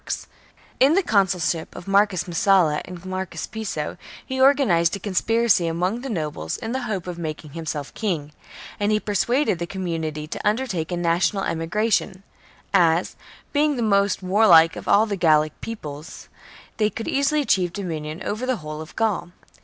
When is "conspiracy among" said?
4.99-6.01